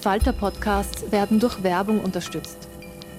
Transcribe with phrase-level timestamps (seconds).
[0.00, 2.56] Falter-Podcasts werden durch Werbung unterstützt.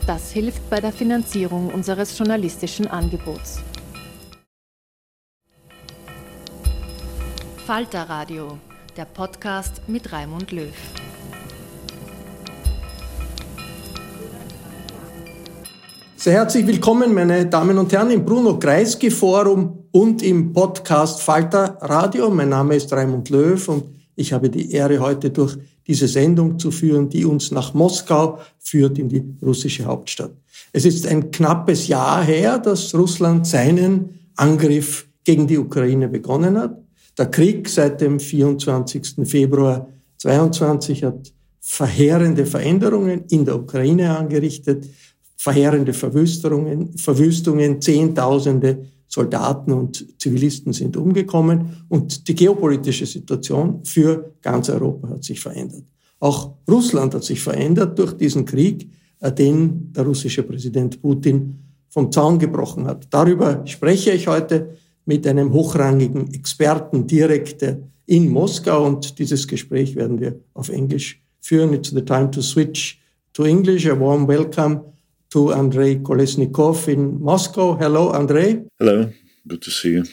[0.07, 3.61] Das hilft bei der Finanzierung unseres journalistischen Angebots.
[7.67, 8.57] Falter Radio,
[8.97, 10.73] der Podcast mit Raimund Löw.
[16.15, 21.77] Sehr herzlich willkommen, meine Damen und Herren, im Bruno Kreisky Forum und im Podcast Falter
[21.81, 22.31] Radio.
[22.31, 23.83] Mein Name ist Raimund Löw und
[24.15, 25.57] ich habe die Ehre, heute durch
[25.87, 30.31] diese Sendung zu führen, die uns nach Moskau führt, in die russische Hauptstadt.
[30.73, 36.77] Es ist ein knappes Jahr her, dass Russland seinen Angriff gegen die Ukraine begonnen hat.
[37.17, 39.27] Der Krieg seit dem 24.
[39.27, 44.87] Februar 22 hat verheerende Veränderungen in der Ukraine angerichtet
[45.41, 54.69] verheerende Verwüstungen, Verwüstungen, Zehntausende Soldaten und Zivilisten sind umgekommen und die geopolitische Situation für ganz
[54.69, 55.83] Europa hat sich verändert.
[56.19, 61.59] Auch Russland hat sich verändert durch diesen Krieg, äh, den der russische Präsident Putin
[61.89, 63.07] vom Zaun gebrochen hat.
[63.09, 69.95] Darüber spreche ich heute mit einem hochrangigen Experten direkt äh, in Moskau und dieses Gespräch
[69.97, 71.73] werden wir auf Englisch führen.
[71.73, 73.01] It's the time to switch
[73.33, 73.87] to English.
[73.87, 74.81] A warm welcome
[75.31, 77.75] to Andrei Kolesnikov in Moscow.
[77.75, 78.63] Hello, Andrei.
[78.79, 79.11] Hello,
[79.47, 80.05] good to see you.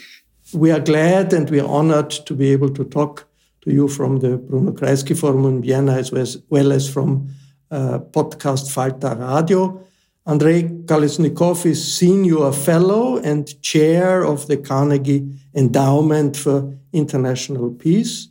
[0.54, 3.26] We are glad and we are honored to be able to talk
[3.62, 6.10] to you from the Bruno Kreisky Forum in Vienna as
[6.48, 7.28] well as from
[7.70, 9.84] uh, podcast Falter Radio.
[10.26, 18.28] Andrei Kolesnikov is senior fellow and chair of the Carnegie Endowment for International Peace.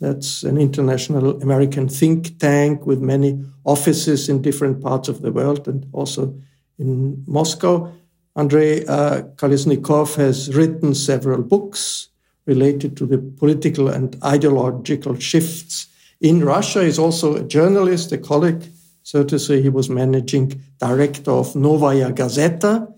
[0.00, 5.68] That's an international American think tank with many offices in different parts of the world
[5.68, 6.34] and also
[6.78, 7.92] in Moscow.
[8.34, 9.22] Andrei uh,
[10.16, 12.08] has written several books
[12.46, 15.88] related to the political and ideological shifts
[16.20, 16.82] in Russia.
[16.82, 18.64] He's also a journalist, a colleague.
[19.02, 22.90] So to say, he was managing director of Novaya Gazeta.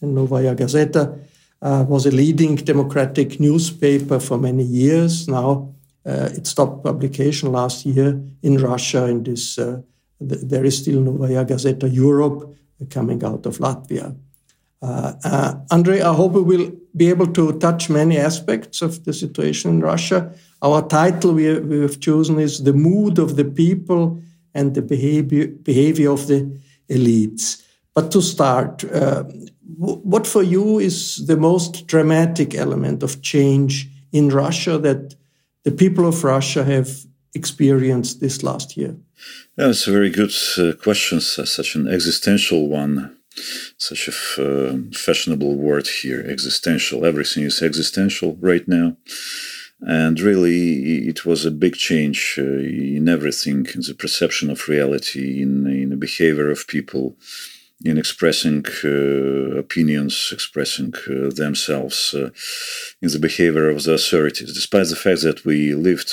[0.00, 1.20] And Novaya Gazeta
[1.60, 5.28] uh, was a leading democratic newspaper for many years.
[5.28, 5.74] Now
[6.08, 9.06] it stopped publication last year in Russia.
[9.06, 9.80] In this, uh,
[10.20, 12.54] th- there is still Novaya Gazeta Europe
[12.90, 14.16] coming out of Latvia.
[14.80, 19.12] Uh, uh, Andrei, I hope we will be able to touch many aspects of the
[19.12, 20.32] situation in Russia.
[20.62, 24.22] Our title we, we have chosen is The Mood of the People
[24.54, 26.58] and the Behavior, behavior of the
[26.88, 27.62] Elites.
[27.94, 29.24] But to start, uh,
[29.76, 35.14] what for you is the most dramatic element of change in Russia that
[35.68, 36.88] the people of Russia have
[37.34, 38.96] experienced this last year?
[39.56, 42.94] That's a very good uh, question, such an existential one,
[43.76, 47.04] such a uh, fashionable word here existential.
[47.04, 48.96] Everything is existential right now.
[49.80, 52.42] And really, it was a big change uh,
[52.96, 57.16] in everything, in the perception of reality, in, in the behavior of people,
[57.84, 62.30] in expressing uh, opinions, expressing uh, themselves, uh,
[63.00, 66.12] in the behavior of the authorities, despite the fact that we lived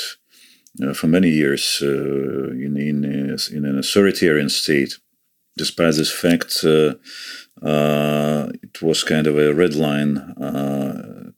[0.84, 3.03] uh, for many years uh, in, in,
[3.52, 4.98] in an authoritarian state.
[5.58, 6.96] Despite this fact, uh,
[8.62, 10.16] it was kind of a red line,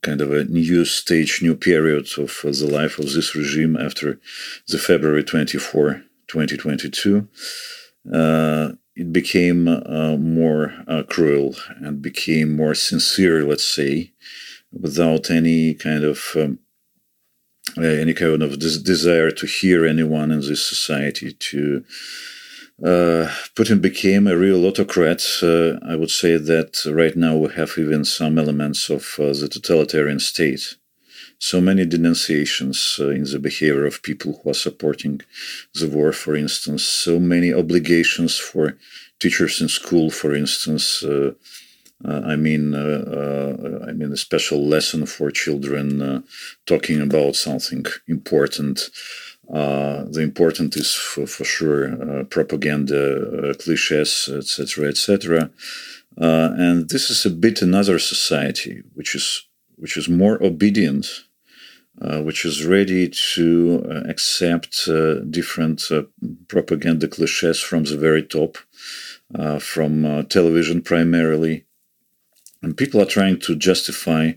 [0.02, 4.18] kind of a new stage, new period of the life of this regime after
[4.66, 7.28] the February 24, 2022
[8.98, 14.10] it became uh, more uh, cruel and became more sincere, let's say,
[14.72, 16.58] without any kind of um,
[17.76, 21.32] uh, any kind of des- desire to hear anyone in this society.
[21.32, 21.84] To
[22.82, 25.22] uh, Putin became a real autocrat.
[25.40, 29.48] Uh, I would say that right now we have even some elements of uh, the
[29.48, 30.76] totalitarian state
[31.38, 35.20] so many denunciations uh, in the behavior of people who are supporting
[35.74, 38.76] the war, for instance, so many obligations for
[39.20, 41.02] teachers in school, for instance.
[41.02, 41.32] Uh,
[42.04, 46.20] uh, I mean, uh, uh, I mean, a special lesson for children uh,
[46.66, 48.90] talking about something important.
[49.48, 55.50] the important is for, for sure propaganda, cliches, etc., etc.
[56.16, 61.06] and this is a bit another society, which is which is more obedient
[62.00, 66.02] uh, which is ready to uh, accept uh, different uh,
[66.46, 68.56] propaganda cliches from the very top,
[69.34, 71.64] uh, from television primarily.
[72.62, 74.32] And people are trying to justify.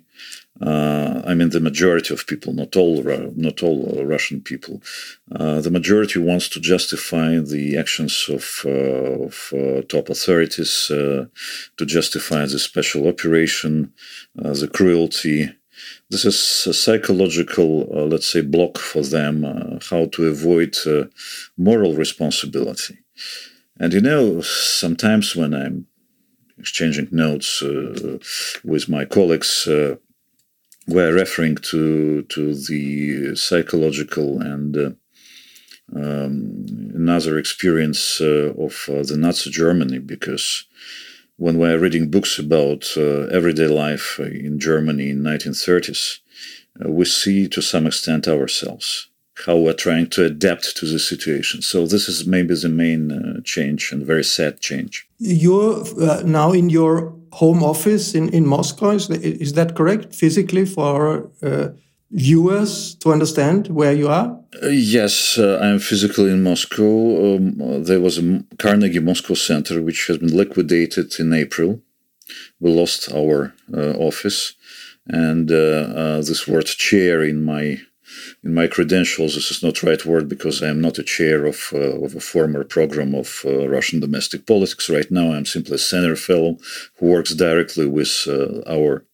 [0.63, 3.04] I mean, the majority of people, not all,
[3.36, 4.81] not all Russian people,
[5.28, 13.08] the majority wants to justify the actions of, of top authorities, to justify the special
[13.08, 13.92] operation,
[14.36, 15.50] the cruelty,
[16.12, 21.06] this is a psychological, uh, let's say, block for them, uh, how to avoid uh,
[21.58, 23.00] moral responsibility.
[23.80, 25.88] And you know, sometimes when I'm
[26.60, 28.19] exchanging notes uh,
[28.63, 29.96] with my colleagues, uh,
[30.86, 34.92] we're referring to to the psychological and uh,
[35.96, 40.66] um, another experience of the Nazi Germany because
[41.42, 46.20] when we're reading books about uh, everyday life in Germany in 1930s,
[46.80, 49.10] uh, we see to some extent ourselves
[49.48, 51.64] how we're trying to adapt to the situation.
[51.64, 55.08] So this is maybe the main uh, change and very sad change.
[55.18, 58.92] You're uh, now in your home office in, in Moscow.
[58.92, 60.14] Is, is that correct?
[60.14, 61.70] Physically for uh,
[62.12, 64.40] viewers to understand where you are?
[64.62, 67.36] Uh, yes, uh, I'm physically in Moscow.
[67.36, 71.81] Um, there was a Carnegie Moscow Center which has been liquidated in April.
[72.60, 74.54] We lost our uh, office,
[75.08, 77.80] and uh, uh, this word chair in my
[78.44, 79.36] in my credentials.
[79.36, 82.16] This is not the right word because I am not a chair of uh, of
[82.16, 84.90] a former program of Russian domestic politics.
[84.90, 86.58] Right now, I'm simply a senior fellow
[86.98, 88.28] who works directly with
[88.68, 89.06] our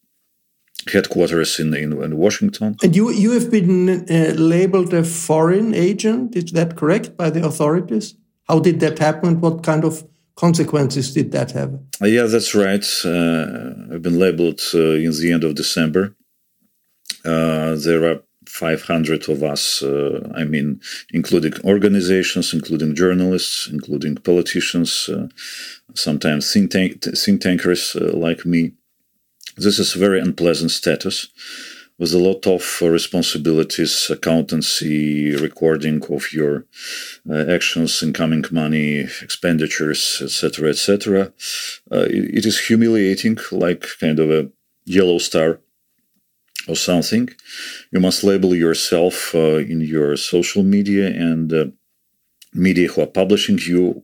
[0.89, 2.75] headquarters in, in, in, Washington.
[2.83, 6.35] And you you have been uh, labeled a foreign agent.
[6.35, 8.15] Is that correct by the authorities?
[8.47, 9.41] How did that happen?
[9.41, 10.03] What kind of
[10.37, 11.73] consequences did that have?
[12.01, 12.85] Uh, yeah, that's right.
[13.03, 16.15] Uh, I've been labeled uh, in the end of December.
[17.25, 20.79] Uh, there are 500 of us, uh, I mean,
[21.11, 25.09] including organizations, including journalists, including politicians,
[25.93, 28.71] sometimes think, tank, think tankers like me
[29.57, 31.27] this is a very unpleasant status
[32.00, 36.65] with a lot of uh, responsibilities, accountancy, recording of your
[37.30, 41.33] uh, actions, incoming money, expenditures, etc., etc.
[41.92, 44.50] Uh, it, it is humiliating, like kind of a
[44.86, 45.59] yellow star
[46.68, 47.30] or something.
[47.92, 51.65] You must label yourself uh, in your social media and uh,
[52.54, 54.04] media who are publishing you.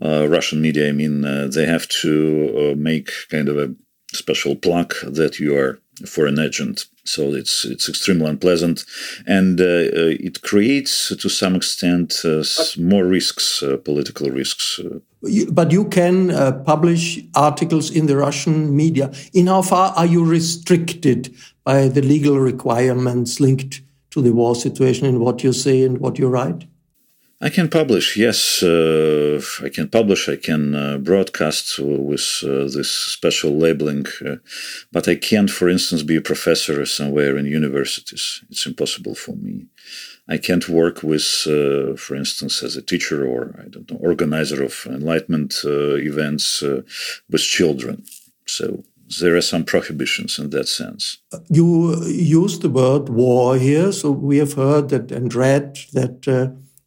[0.00, 3.74] Uh, Russian media, I mean, they have to make kind of a
[4.14, 6.86] special plaque that you are a foreign agent.
[7.04, 8.84] So it's it's extremely unpleasant,
[9.26, 12.42] and uh, uh, it creates to some extent uh,
[12.78, 14.80] more risks, uh, political risks.
[15.50, 19.12] But you can uh, publish articles in the Russian media.
[19.32, 25.06] In how far are you restricted by the legal requirements linked to the war situation
[25.06, 26.66] in what you say and what you write?
[27.44, 28.62] I can publish, yes.
[28.62, 34.36] Uh, I can publish, I can uh, broadcast with uh, this special labeling, uh,
[34.92, 38.42] but I can't, for instance, be a professor somewhere in universities.
[38.48, 39.66] It's impossible for me.
[40.26, 44.64] I can't work with, uh, for instance, as a teacher or, I don't know, organizer
[44.64, 48.04] of enlightenment uh, events with children.
[48.46, 48.84] So
[49.20, 51.18] there are some prohibitions in that sense.
[51.50, 56.26] You use the word war here, so we have heard that and read that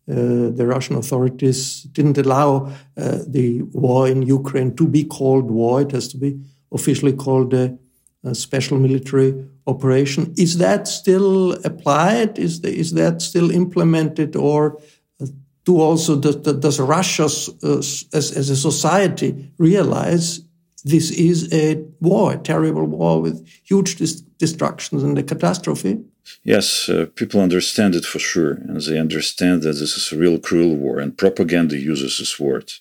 [0.10, 5.82] uh, the Russian authorities didn't allow uh, the war in Ukraine to be called war.
[5.82, 6.40] It has to be
[6.72, 7.78] officially called a,
[8.24, 10.34] a special military operation.
[10.38, 12.40] Is that still applied?
[12.40, 14.38] Is, the, is that still implemented?
[14.38, 14.80] Or
[15.22, 15.28] uh,
[15.66, 20.40] do also does, does Russia uh, as, as a society realize
[20.86, 26.00] this is a war, a terrible war with huge dis destructions and a catastrophe?
[26.44, 30.40] Yes, uh, people understand it for sure, and they understand that this is a real
[30.40, 32.72] cruel war, and propaganda uses this word.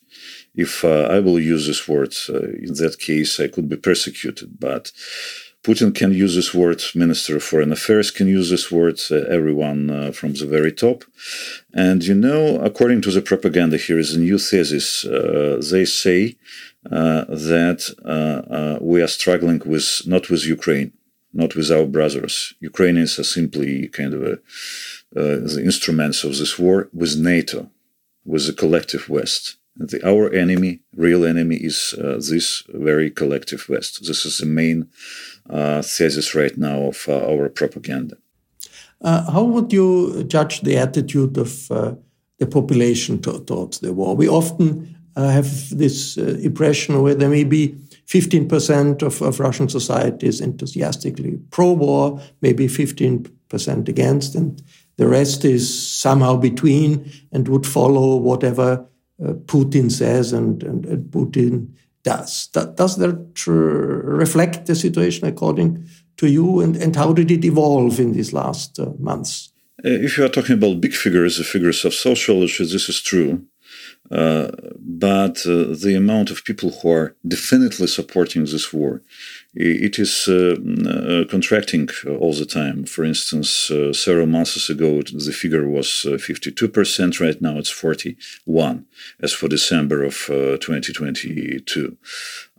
[0.55, 4.59] If uh, I will use this word, uh, in that case, I could be persecuted,
[4.59, 4.93] but
[5.63, 9.91] Putin can use this word, Minister of Foreign Affairs can use this word, uh, everyone
[9.91, 11.03] uh, from the very top.
[11.75, 15.05] And you know, according to the propaganda, here is a new thesis.
[15.05, 16.37] Uh, they say
[16.85, 20.93] that we are struggling with not with Ukraine
[21.37, 22.55] not with our brothers.
[22.61, 24.33] Ukrainians are simply kind of a,
[25.21, 27.71] uh, the instruments of this war with NATO,
[28.25, 29.57] with the collective West.
[29.79, 34.07] And the, our enemy, real enemy, is uh, this very collective West.
[34.07, 34.89] This is the main
[35.51, 38.17] uh, thesis right now of uh, our propaganda.
[39.03, 41.95] Uh, how would you judge the attitude of uh,
[42.39, 44.17] the population to, towards the war?
[44.17, 47.75] We often have this impression where there may be
[48.07, 54.63] 15% of, of Russian society is enthusiastically pro war, maybe 15% against, and
[54.97, 58.87] the rest is somehow between and would follow whatever
[59.23, 61.69] uh, Putin says and, and, and Putin
[62.03, 62.47] does.
[62.49, 65.85] Does that reflect the situation according
[66.19, 69.53] to you, and, and how did it evolve in these last uh, months?
[69.85, 73.45] Uh, if you are talking about big figures, the figures of sociology, this is true.
[74.11, 79.03] Uh, but uh, the amount of people who are definitely supporting this war,
[79.55, 80.57] it is uh,
[80.89, 81.89] uh contracting
[82.21, 82.85] all the time.
[82.85, 87.21] For instance, uh, several months ago, the figure was 52%.
[87.21, 88.87] Right now, it's 41,
[89.21, 91.97] as for December of 2022.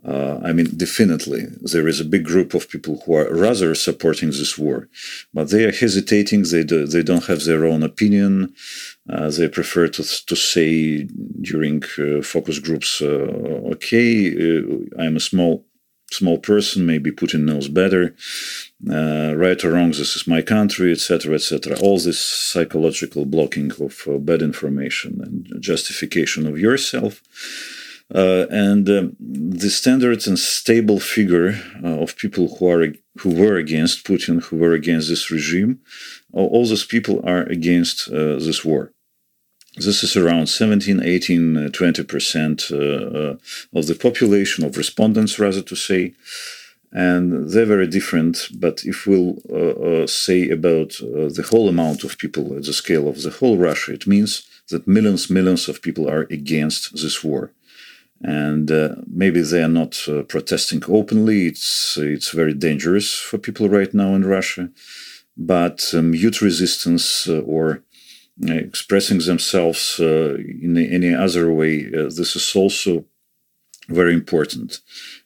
[0.04, 4.28] Uh, I mean, definitely, there is a big group of people who are rather supporting
[4.28, 4.88] this war,
[5.34, 6.44] but they are hesitating.
[6.44, 8.54] They do, they don't have their own opinion.
[9.10, 11.02] Uh, they prefer to to say
[11.40, 14.12] during uh, focus groups, "Okay,
[14.96, 15.64] I'm a small
[16.10, 16.86] small person.
[16.86, 18.14] Maybe Putin knows better.
[18.88, 24.24] Uh, right or wrong, this is my country, etc., etc." All this psychological blocking of
[24.24, 27.22] bad information and justification of yourself
[28.14, 32.86] uh, and um, the standard and stable figure uh, of people who are
[33.18, 35.80] who were against Putin, who were against this regime,
[36.32, 38.92] all, all those people are against uh, this war.
[39.78, 45.76] This is around 17, 18, 20% uh, uh, of the population, of respondents, rather to
[45.76, 46.14] say.
[46.90, 48.48] And they're very different.
[48.54, 53.22] But if we'll uh, say about the whole amount of people at the scale of
[53.22, 57.52] the whole Russia, it means that millions, millions of people are against this war
[58.22, 61.46] and uh, maybe they are not uh, protesting openly.
[61.46, 64.70] It's it's very dangerous for people right now in Russia,
[65.36, 67.78] but um, youth resistance uh, or uh,
[68.46, 73.04] expressing themselves uh, in any other way, uh, this is also
[73.88, 74.80] very important.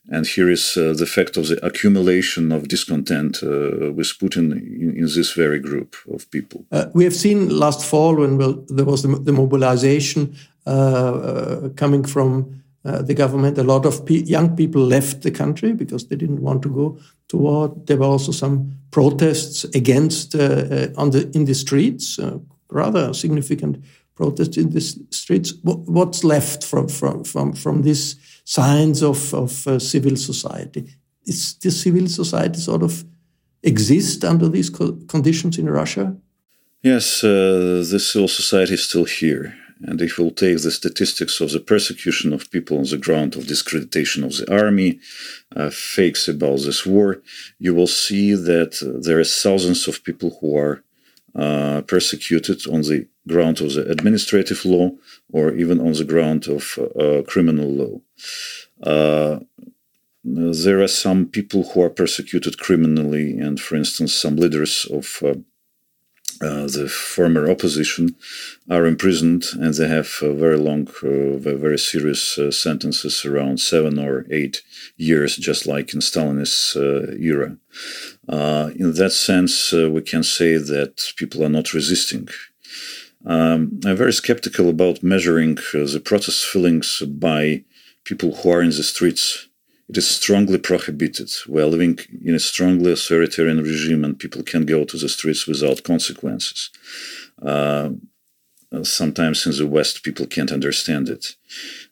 [0.09, 5.33] And here is the fact of the accumulation of discontent with Putin in, in, this
[5.33, 6.65] very group of people.
[6.93, 13.01] we have seen last fall when well, there was the, the mobilization coming from uh,
[13.01, 13.59] the government.
[13.59, 16.99] A lot of pe young people left the country because they didn't want to go
[17.29, 17.73] to war.
[17.87, 22.39] There were also some protests against uh, uh on the in the streets, uh,
[22.73, 25.55] rather significant protests in the streets.
[25.63, 30.85] What's left from from from from these signs of of uh, civil society?
[31.25, 33.05] Is the civil society sort of
[33.63, 36.17] exist under these co conditions in Russia?
[36.83, 41.61] Yes, the civil society is still here and if we'll take the statistics of the
[41.61, 45.01] persecution of people on the ground of discreditation of the army,
[45.57, 47.21] uh, fakes about this war,
[47.59, 50.85] you will see that uh, there are thousands of people who are
[51.35, 54.91] uh, persecuted on the ground of the administrative law
[55.33, 58.01] or even on the ground of uh, criminal law.
[58.83, 59.41] Uh,
[60.25, 65.35] there are some people who are persecuted criminally, and for instance, some leaders of uh,
[66.43, 68.17] uh, the former opposition
[68.69, 74.27] are imprisoned and they have uh, very long, uh, very serious sentences around seven or
[74.29, 74.63] eight
[74.97, 76.77] years, just like in Stalinist
[78.29, 82.29] uh, in that sense, we can say that people are not resisting.
[83.25, 87.65] Um, I'm very skeptical about measuring the protest feelings by
[88.05, 89.49] people who are in the streets
[89.93, 91.31] it is strongly prohibited.
[91.47, 95.47] We are living in a strongly authoritarian regime, and people can go to the streets
[95.47, 96.71] without consequences.
[97.43, 97.91] Uh,
[98.83, 101.37] sometimes in the West, people can't understand it.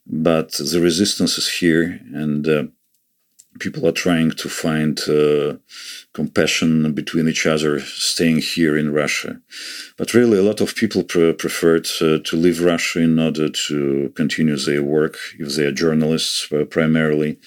[0.06, 2.64] But the resistance is here, and uh,
[3.59, 5.57] people are trying to find uh,
[6.12, 9.40] compassion between each other staying here in Russia.
[9.97, 14.12] But really, a lot of people pre- preferred uh, to leave Russia in order to
[14.14, 17.38] continue their work, if they are journalists uh, primarily.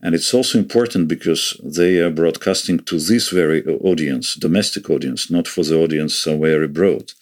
[0.00, 5.48] And it's also important because they are broadcasting to this very audience, domestic audience, not
[5.48, 7.12] for the audience somewhere abroad.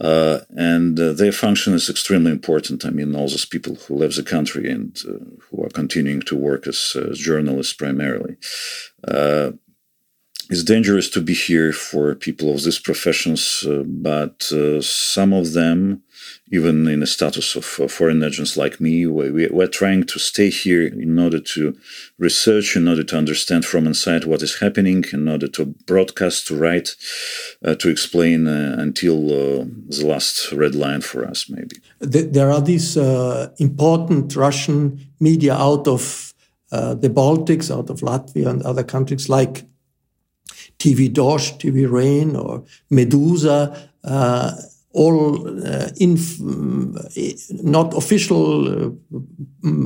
[0.00, 2.86] Uh, and uh, their function is extremely important.
[2.86, 6.36] I mean, all those people who left the country and uh, who are continuing to
[6.36, 8.36] work as, as journalists primarily.
[10.50, 15.32] Uh, it's dangerous to be here for people of these professions, uh, but uh, some
[15.32, 16.02] of them,
[16.52, 20.50] even in the status of uh, foreign agents like me, we, we're trying to stay
[20.50, 21.76] here in order to
[22.18, 26.56] research, in order to understand from inside what is happening, in order to broadcast, to
[26.56, 26.96] write,
[27.64, 31.76] uh, to explain uh, until uh, the last red line for us, maybe.
[32.00, 32.96] There are these
[33.58, 36.34] important Russian media out of
[36.70, 39.64] the Baltics, out of Latvia and other countries like
[40.80, 44.52] TV Dozhd, TV Rain, or Meduza, uh,
[44.92, 45.88] all uh,
[47.62, 48.90] not official uh,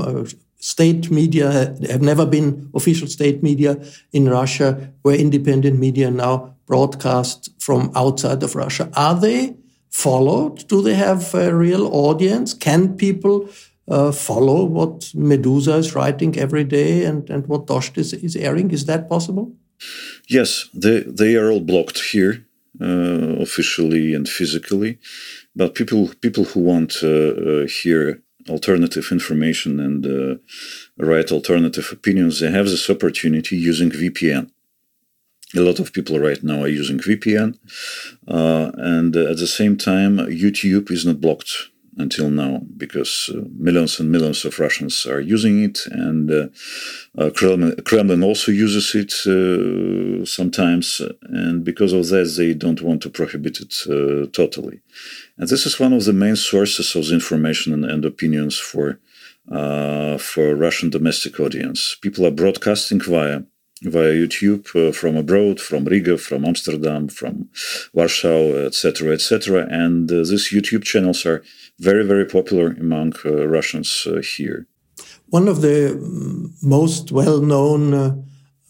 [0.03, 0.25] uh,
[0.59, 3.77] state media, have never been official state media
[4.13, 8.89] in Russia, where independent media now broadcast from outside of Russia.
[8.95, 9.57] Are they
[9.91, 10.67] followed?
[10.69, 12.55] Do they have a real audience?
[12.55, 13.49] Can people
[13.89, 18.71] uh, follow what Meduza is writing every day and, and what Dozhd is, is airing?
[18.71, 19.53] Is that possible?
[20.29, 22.45] Yes, they they are all blocked here,
[22.81, 24.99] uh, officially and physically,
[25.55, 30.37] but people people who want uh, uh, hear alternative information and uh,
[30.99, 34.51] write alternative opinions, they have this opportunity using VPN.
[35.57, 37.59] A lot of people right now are using VPN,
[38.27, 43.43] uh, and uh, at the same time, YouTube is not blocked until now because uh,
[43.57, 46.47] millions and millions of Russians are using it, and uh,
[47.19, 53.03] uh, Kremlin, Kremlin, also uses it uh, sometimes, and because of that, they don't want
[53.03, 54.81] to prohibit it uh, totally.
[55.39, 58.99] And this is one of the main sources of information and, and opinions for
[60.19, 61.97] for Russian domestic audience.
[62.01, 63.43] People are broadcasting via
[63.83, 67.49] via YouTube uh, from abroad, from Riga, from Amsterdam, from
[67.93, 69.67] Warsaw, etc., etc.
[69.69, 71.43] And uh, these YouTube channels are
[71.79, 74.67] very, very popular among uh, Russians uh, here.
[75.29, 78.17] One of the mm, most well-known uh,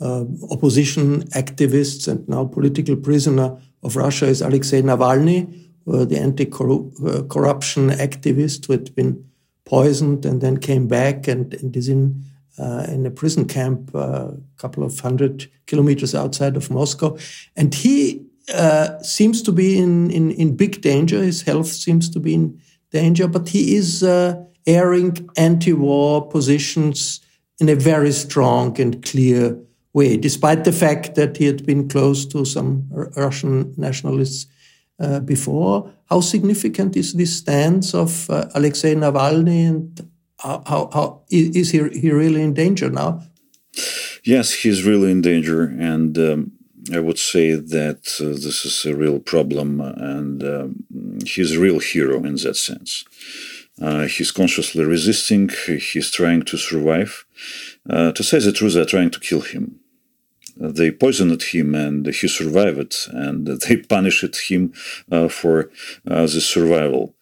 [0.01, 8.67] uh, opposition activists and now political prisoner of Russia is Alexei Navalny, the anti-corruption activist
[8.67, 9.23] who had been
[9.67, 12.25] poisoned and then came back and, and is in
[12.59, 17.17] uh, in a prison camp a uh, couple of hundred kilometers outside of Moscow.
[17.57, 21.21] And he uh, seems to be in, in, in, big danger.
[21.21, 22.61] His health seems to be in
[22.95, 27.21] danger, but he is uh, airing anti war positions
[27.61, 29.59] in a very strong and clear
[29.93, 32.85] way, despite the fact that he had been close to some
[33.17, 34.47] Russian nationalists
[34.99, 35.91] uh, before.
[36.07, 40.09] How significant is this stance of uh, Alexei Navalny and
[40.39, 43.23] how, how, how is he, he really in danger now?
[44.25, 46.53] Yes, he's really in danger, and um,
[46.93, 50.85] I would say that uh, this is a real problem, and um,
[51.25, 53.05] he's a real hero in that sense.
[53.81, 55.49] Uh, he's consciously resisting.
[55.67, 57.25] He's trying to survive.
[57.89, 59.81] Uh, to say the truth, they're trying to kill him
[60.57, 64.73] they poisoned him and he survived and they punished him
[65.11, 65.71] uh, for
[66.09, 67.15] uh, the survival.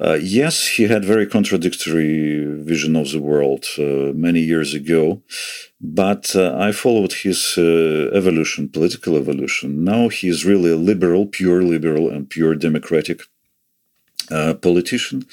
[0.00, 5.22] Uh, yes, he had very contradictory vision of the world uh, many years ago,
[5.80, 9.84] but uh, I followed his uh, evolution, political evolution.
[9.84, 13.22] Now he is really a liberal, pure liberal and pure democratic
[14.62, 15.26] politician.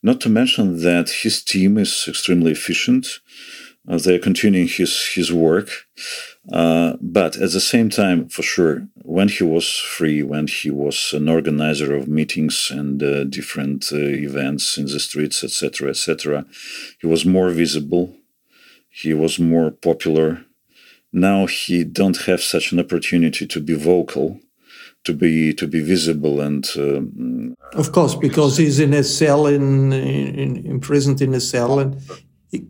[0.00, 3.18] Not to mention that his team is extremely efficient.
[3.84, 5.68] they're continuing his, his work.
[6.52, 11.12] Uh, but at the same time, for sure, when he was free, when he was
[11.14, 16.44] an organizer of meetings and uh, different uh, events in the streets, etc., etc.,
[17.00, 18.14] he was more visible.
[18.90, 20.44] He was more popular.
[21.12, 24.38] Now he don't have such an opportunity to be vocal,
[25.04, 29.92] to be to be visible, and um, of course, because he's in a cell, in,
[29.92, 31.96] in imprisoned in a cell, and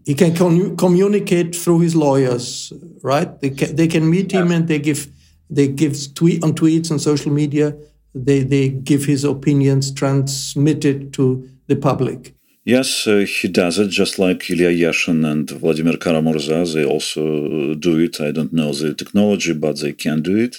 [0.05, 0.35] he, can
[0.77, 3.41] communicate through his lawyers, right?
[3.41, 5.09] They can, they can meet him and they give
[5.51, 7.77] they give tweet on tweets on social media.
[8.15, 12.35] They they give his opinions transmitted to the public.
[12.67, 16.73] Yes, uh, he does it just like Ilya Yashin and Vladimir Kara-Murza.
[16.73, 18.23] They also do it.
[18.23, 20.57] I don't know the technology, but they can do it.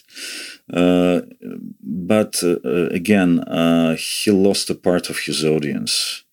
[0.72, 1.22] Uh,
[1.82, 2.60] but uh,
[2.92, 6.25] again, uh, he lost a part of his audience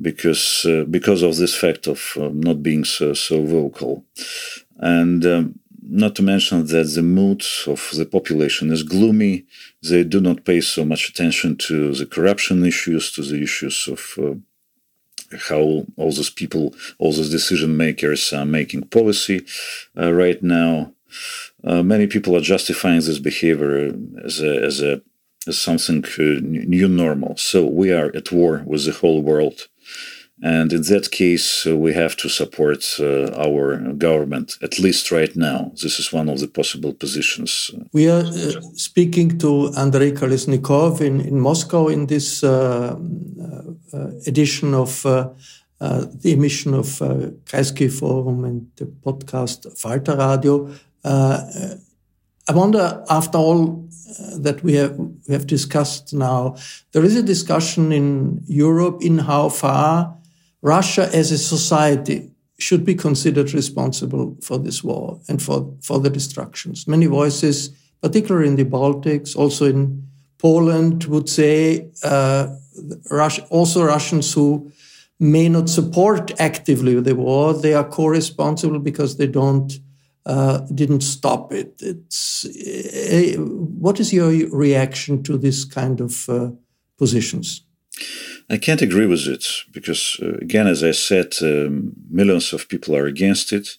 [0.00, 4.04] because uh, because of this fact of um, not being so, so vocal,
[4.78, 9.44] and um, not to mention that the mood of the population is gloomy.
[9.82, 14.00] They do not pay so much attention to the corruption issues, to the issues of
[14.18, 14.34] uh,
[15.48, 19.46] how all those people, all those decision makers are making policy
[19.96, 20.92] uh, right now.
[21.64, 23.92] Uh, many people are justifying this behavior
[24.24, 25.00] as a, as a
[25.46, 27.36] as something uh, new normal.
[27.36, 29.68] So we are at war with the whole world
[30.42, 35.34] and in that case, uh, we have to support uh, our government, at least right
[35.34, 35.72] now.
[35.82, 37.70] This is one of the possible positions.
[37.92, 42.96] We are uh, speaking to Andrei Kolesnikov in, in Moscow in this uh,
[43.92, 45.30] uh, edition of uh,
[45.80, 50.70] the emission of uh, Kreisky Forum and the podcast Falter Radio.
[52.50, 53.86] I wonder, after all
[54.38, 56.56] that we have, we have discussed now,
[56.92, 60.17] there is a discussion in Europe in how far
[60.62, 66.10] Russia as a society should be considered responsible for this war and for, for the
[66.10, 66.88] destructions.
[66.88, 67.70] Many voices,
[68.02, 72.48] particularly in the Baltics, also in Poland, would say uh,
[73.10, 74.72] Russia, also Russians who
[75.20, 79.80] may not support actively the war, they are co-responsible because they don't
[80.26, 81.80] uh, didn't stop it.
[81.80, 86.50] It's uh, what is your reaction to this kind of uh,
[86.98, 87.62] positions?
[88.50, 92.96] I can't agree with it because, uh, again, as I said, um, millions of people
[92.96, 93.76] are against it,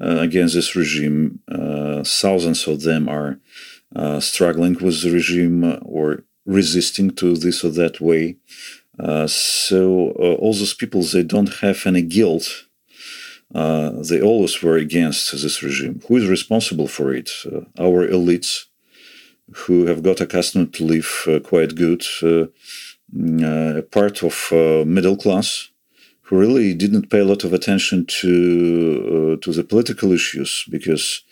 [0.00, 1.38] uh, against this regime.
[1.46, 3.38] Uh, thousands of them are
[3.94, 8.36] uh, struggling with the regime or resisting to this or that way.
[8.98, 12.64] Uh, so uh, all those people, they don't have any guilt.
[13.54, 16.00] Uh, they always were against this regime.
[16.08, 17.30] Who is responsible for it?
[17.46, 18.64] Uh, our elites,
[19.52, 22.02] who have got accustomed to live uh, quite good,
[23.14, 24.34] a part of
[24.86, 25.70] middle class,
[26.22, 31.22] who really didn't pay a lot of attention to to the political issues because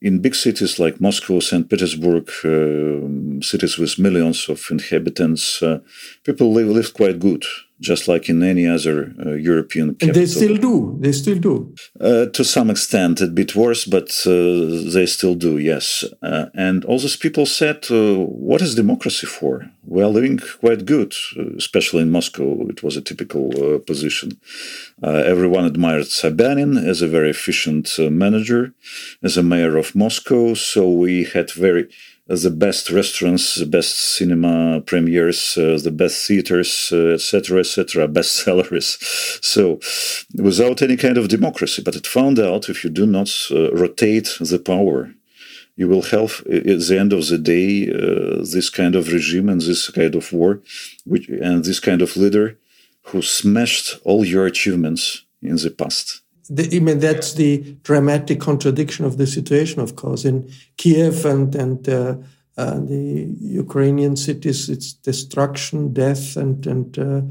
[0.00, 1.68] in big cities like Moscow, St.
[1.68, 5.80] Petersburg, uh, cities with millions of inhabitants, uh,
[6.24, 7.44] people live, lived quite good
[7.80, 10.08] just like in any other uh, European capital.
[10.08, 10.96] And they still do.
[11.00, 11.74] They still do.
[12.00, 16.04] Uh, to some extent, a bit worse, but uh, they still do, yes.
[16.22, 19.70] Uh, and all these people said, uh, What is democracy for?
[19.84, 22.66] We are living quite good, uh, especially in Moscow.
[22.68, 24.40] It was a typical position.
[25.02, 28.72] everyone admired Sobyanin as a very efficient manager,
[29.22, 30.54] as a mayor of Moscow.
[30.54, 31.88] So we had very
[32.28, 38.12] the best restaurants, the best cinema premieres, uh, the best theaters, etc., uh, etc., et
[38.12, 38.98] best salaries.
[39.42, 39.78] So,
[40.34, 44.36] without any kind of democracy, but it found out if you do not uh, rotate
[44.40, 45.14] the power,
[45.76, 49.60] you will have at the end of the day uh, this kind of regime and
[49.60, 50.62] this kind of war,
[51.04, 52.58] which, and this kind of leader
[53.08, 59.04] who smashed all your achievements in the past the, I mean, that's the dramatic contradiction
[59.04, 60.24] of the situation, of course.
[60.24, 62.16] In Kiev and, and uh,
[62.56, 67.22] uh, the Ukrainian cities, it's destruction, death, and, and uh,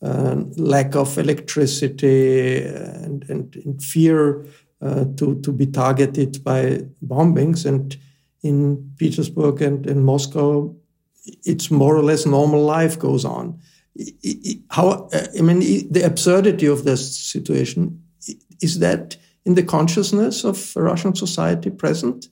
[0.00, 4.44] uh lack of electricity and, and, and fear
[4.80, 7.66] uh, to, to be targeted by bombings.
[7.66, 7.96] And
[8.42, 10.74] in Petersburg and in Moscow,
[11.44, 13.60] it's more or less normal life goes on.
[14.70, 18.00] How, I mean, the absurdity of this situation
[18.60, 22.28] is that in the consciousness of Russian society present?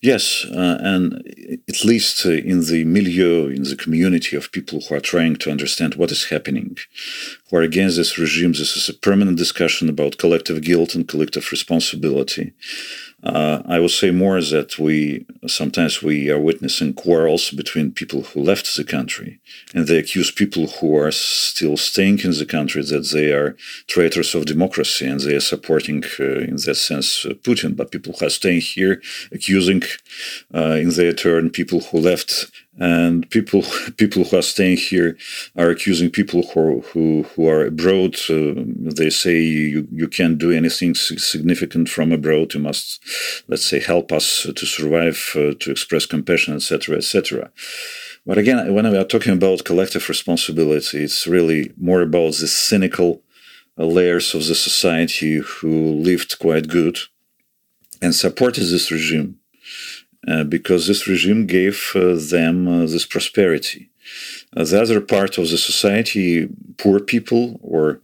[0.00, 1.22] Yes, uh, and
[1.68, 5.50] at least uh, in the milieu, in the community of people who are trying to
[5.50, 6.76] understand what is happening,
[7.48, 11.50] who are against this regime, this is a permanent discussion about collective guilt and collective
[11.50, 12.52] responsibility.
[13.24, 18.40] Uh, I would say more that we sometimes we are witnessing quarrels between people who
[18.42, 19.40] left the country,
[19.74, 23.56] and they accuse people who are still staying in the country that they are
[23.86, 27.74] traitors of democracy and they are supporting, uh, in that sense, uh, Putin.
[27.74, 29.00] But people who are staying here
[29.32, 29.82] accusing,
[30.54, 33.62] uh, in their turn, people who left and people
[33.96, 35.16] people who are staying here
[35.56, 38.16] are accusing people who who, who are abroad.
[38.28, 38.54] Uh,
[38.98, 42.54] they say you, you can't do anything significant from abroad.
[42.54, 43.02] You must,
[43.48, 47.50] let's say, help us to survive, uh, to express compassion, etc., etc.
[48.26, 53.22] But again, when we are talking about collective responsibility, it's really more about the cynical
[53.78, 56.98] uh, layers of the society who lived quite good
[58.00, 59.38] and supported this regime
[60.44, 63.90] because this regime gave uh, them uh, this prosperity.
[64.52, 68.00] the other part of the society, poor people or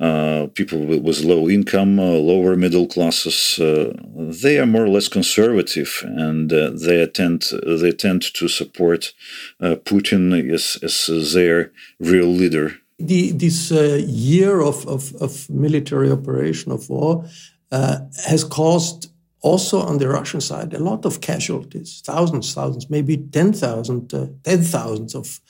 [0.00, 5.06] uh, people with, low income, uh, lower middle classes, uh, they are more or less
[5.06, 7.44] conservative, and they tend
[7.80, 9.12] they tend to support
[9.60, 12.72] Putin as, as their real leader.
[12.98, 17.24] The, this year of, of, of, military operation of war
[17.70, 19.11] has caused
[19.42, 25.14] also on the Russian side, a lot of casualties, thousands, thousands, maybe 10,000, uh, 10,000
[25.14, 25.40] of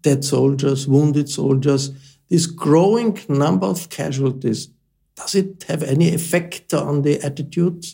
[0.00, 1.90] dead soldiers, wounded soldiers.
[2.28, 4.68] This growing number of casualties,
[5.16, 7.84] does it have any effect on the attitude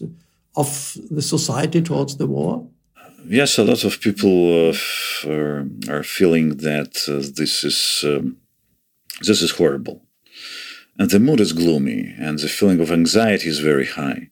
[0.55, 2.69] of the society towards the war?
[3.29, 4.75] Yes, a lot of people uh,
[5.29, 8.37] are, are, feeling that uh, this is um,
[9.23, 10.03] this is horrible,
[10.97, 14.31] and the mood is gloomy, and the feeling of anxiety is very high.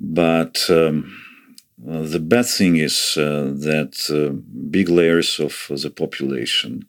[0.00, 1.16] But um,
[1.78, 4.32] the bad thing is uh, that uh,
[4.70, 6.86] big layers of the population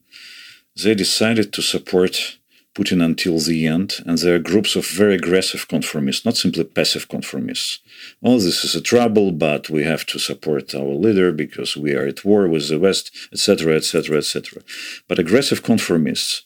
[0.83, 2.37] they decided to support
[2.75, 7.07] Putin until the end, and there are groups of very aggressive conformists, not simply passive
[7.09, 7.79] conformists.
[8.21, 12.05] Oh, this is a trouble, but we have to support our leader because we are
[12.05, 14.61] at war with the West, etc., etc., etc.
[15.07, 16.43] But aggressive conformists,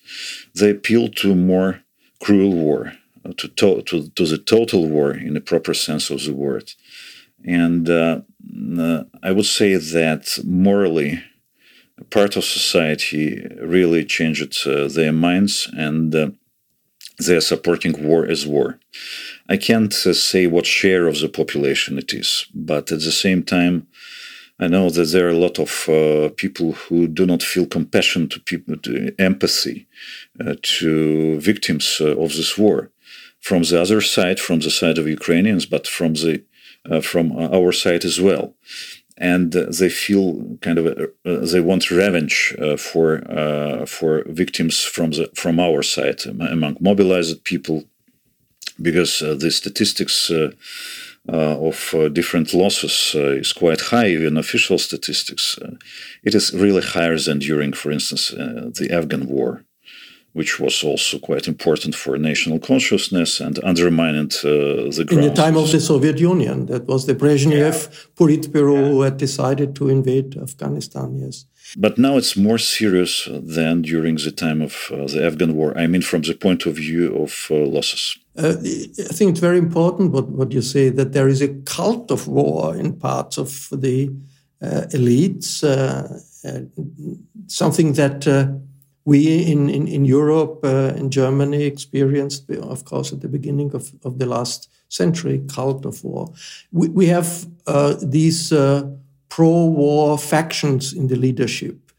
[0.56, 1.82] they appeal to more
[2.22, 2.94] cruel war,
[3.38, 6.74] to, to, to, to, the total war in the proper sense of the word.
[7.46, 8.22] And uh,
[8.80, 11.24] uh, I would say that morally,
[12.10, 16.32] part of society really changed uh, their minds and uh,
[17.20, 18.80] they are supporting war as war.
[19.48, 23.44] I can't uh, say what share of the population it is, but at the same
[23.44, 23.88] time,
[24.60, 28.30] I know that there are a lot of uh, people who do not feel compassion
[28.30, 29.88] to people, to empathy
[30.40, 32.92] uh, to victims uh, of this war
[33.42, 36.44] from the other side, from the side of Ukrainians, but from the
[36.90, 38.46] uh, from our side as well.
[39.36, 40.86] and they feel kind of
[41.52, 42.38] they want revenge
[42.90, 43.08] for
[43.96, 44.12] for
[44.44, 46.20] victims from the from our side
[46.56, 47.78] among mobilized people
[48.88, 50.18] because the statistics
[51.30, 55.60] uh, of uh, different losses uh, is quite high, even official statistics.
[56.24, 59.64] it is really higher than during, for instance, the Afghan war
[60.34, 64.48] which was also quite important for national consciousness and undermined uh,
[64.98, 65.12] the grounds.
[65.12, 67.98] In the time of the Soviet Union, that was the Brezhnev yeah.
[68.16, 68.88] Politburo yeah.
[68.88, 71.46] who had decided to invade Afghanistan, yes.
[71.78, 75.78] But now it's more serious than during the time of uh, the Afghan war.
[75.78, 78.18] I mean, from the point of view of uh, losses.
[78.38, 78.56] Uh,
[79.10, 82.28] I think it's very important what, what you say that there is a cult of
[82.28, 84.10] war in parts of the
[84.62, 86.62] uh, elites, uh, uh,
[87.48, 88.28] something that
[89.06, 94.20] we in, in, in Europe, in Germany, experienced, of course, at the beginning of, of
[94.20, 96.32] the last century, cult of war.
[96.72, 97.48] We, we have
[98.02, 98.54] these
[99.32, 101.92] pro-war factions in the leadership.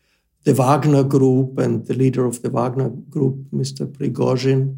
[0.45, 3.87] The Wagner Group and the leader of the Wagner Group, Mr.
[3.87, 4.77] Prigozhin,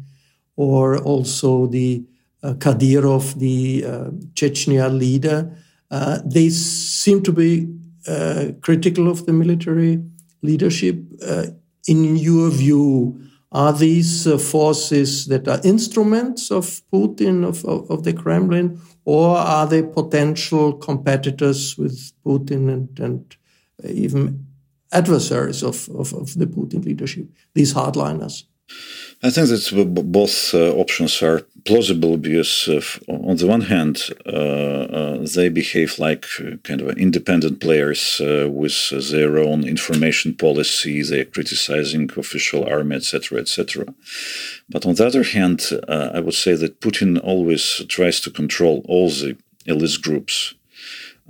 [0.55, 2.05] or also the
[2.41, 5.51] uh, Kadyrov, the uh, Chechnya leader.
[5.91, 7.67] Uh, they seem to be
[8.07, 10.01] uh, critical of the military
[10.41, 10.97] leadership.
[11.87, 13.19] Uh, in your view,
[13.51, 19.37] are these uh, forces that are instruments of Putin, of, of, of, the Kremlin, or
[19.37, 23.35] are they potential competitors with Putin and, and
[23.87, 24.45] even
[24.91, 28.43] adversaries of, of, of the Putin leadership, these hardliners?
[29.23, 35.17] I think that both uh, options are plausible because, uh, on the one hand, uh,
[35.35, 36.25] they behave like
[36.63, 38.77] kind of independent players with
[39.11, 41.01] their own information policy.
[41.01, 43.85] They're criticizing official army, etc., etc.
[44.69, 49.09] But on the other hand, I would say that Putin always tries to control all
[49.09, 50.53] the elite groups.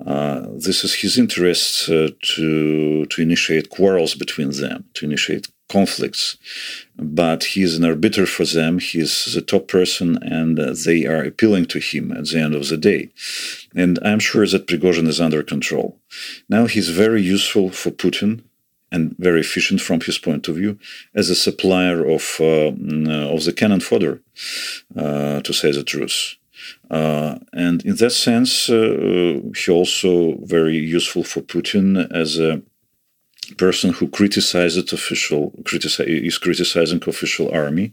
[0.05, 6.37] Uh, this is his interest uh, to to initiate quarrels between them, to initiate conflicts.
[6.97, 8.79] But he is an arbiter for them.
[8.79, 12.55] He is the top person, and uh, they are appealing to him at the end
[12.55, 13.09] of the day.
[13.75, 15.97] And I'm sure that Prigozhin is under control.
[16.47, 18.43] Now he's very useful for Putin
[18.91, 20.79] and very efficient from his point of view
[21.13, 24.21] as a supplier of uh, mm, of the cannon fodder,
[24.95, 26.35] uh, to say the truth.
[26.89, 32.61] Uh, and in that sense, uh, he also very useful for Putin as a
[33.53, 37.91] person who criticizes official is criticizing official army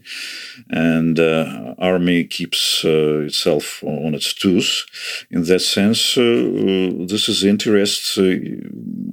[0.69, 4.85] and uh, army keeps uh, itself on its toes.
[5.31, 8.21] In that sense uh, this is the interest uh,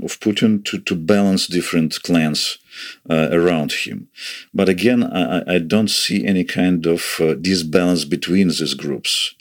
[0.04, 2.58] of putin to, to balance different clans
[3.08, 4.08] uh, around him.
[4.54, 9.34] But again I, I, don't see any kind of uh, disbalance between these groups.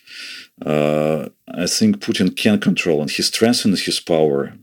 [0.66, 4.54] I think Putin can control and he strengthens his power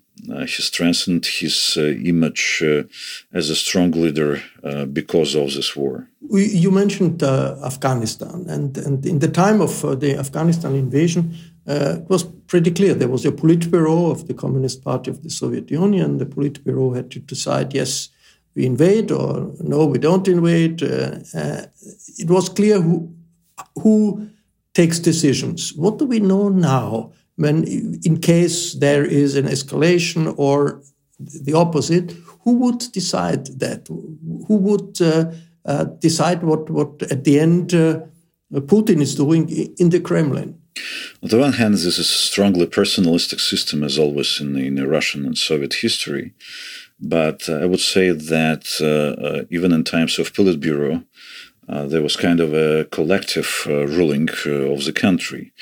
[0.47, 2.83] he strengthened his uh, image uh,
[3.33, 4.43] as a strong leader
[4.93, 6.09] because of this war.
[6.29, 11.37] We, you mentioned Afghanistan, and, and in the time of the Afghanistan invasion,
[11.69, 12.95] uh, it was pretty clear.
[12.95, 16.19] There was a Politburo of the Communist Party of the Soviet Union.
[16.19, 18.09] The Politburo had to decide yes,
[18.55, 20.83] we invade or no, we don't invade.
[20.83, 21.67] Uh, uh,
[22.19, 23.13] it was clear who,
[23.83, 24.29] who
[24.75, 25.75] takes decisions.
[25.75, 27.13] What do we know now?
[27.37, 27.65] When
[28.05, 30.83] in case there is an escalation or
[31.19, 33.89] the opposite, who would decide that?
[33.89, 35.33] Who would uh,
[35.65, 38.01] uh, decide what, what at the end uh,
[38.53, 40.61] Putin is doing in the Kremlin?
[41.23, 45.25] On the one hand, this is a strongly personalistic system, as always in, in Russian
[45.25, 46.35] and Soviet history.
[47.01, 51.05] But uh, I would say that uh, uh, even in times of Politburo,
[51.69, 55.53] there was kind of a collective ruling of the country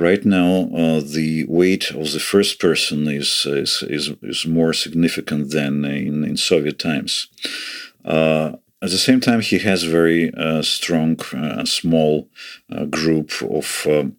[0.00, 5.50] Right now, uh, the weight of the first person is is, is, is more significant
[5.50, 7.28] than in, in Soviet times.
[8.02, 12.30] Uh, at the same time, he has very uh, strong, uh, small
[12.72, 14.16] uh, group of um,